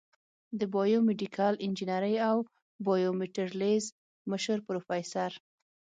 [0.59, 2.37] د بایو میډیکل انجینرۍ او
[2.85, 3.85] بایومیټریلز
[4.31, 5.31] مشر پروفیسر